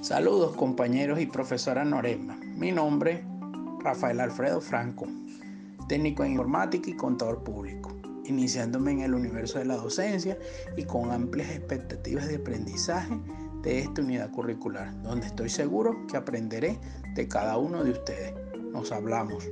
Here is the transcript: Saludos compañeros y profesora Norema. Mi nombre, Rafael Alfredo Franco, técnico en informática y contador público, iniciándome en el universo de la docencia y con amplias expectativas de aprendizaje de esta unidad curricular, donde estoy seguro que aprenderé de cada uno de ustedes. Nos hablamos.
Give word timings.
Saludos 0.00 0.56
compañeros 0.56 1.20
y 1.20 1.26
profesora 1.26 1.84
Norema. 1.84 2.34
Mi 2.56 2.72
nombre, 2.72 3.22
Rafael 3.84 4.20
Alfredo 4.20 4.62
Franco, 4.62 5.06
técnico 5.88 6.24
en 6.24 6.32
informática 6.32 6.88
y 6.88 6.94
contador 6.94 7.44
público, 7.44 7.94
iniciándome 8.24 8.92
en 8.92 9.00
el 9.00 9.12
universo 9.12 9.58
de 9.58 9.66
la 9.66 9.76
docencia 9.76 10.38
y 10.74 10.84
con 10.84 11.12
amplias 11.12 11.50
expectativas 11.50 12.28
de 12.28 12.36
aprendizaje 12.36 13.20
de 13.62 13.80
esta 13.80 14.00
unidad 14.00 14.30
curricular, 14.30 14.98
donde 15.02 15.26
estoy 15.26 15.50
seguro 15.50 16.06
que 16.06 16.16
aprenderé 16.16 16.78
de 17.14 17.28
cada 17.28 17.58
uno 17.58 17.84
de 17.84 17.90
ustedes. 17.90 18.32
Nos 18.72 18.92
hablamos. 18.92 19.46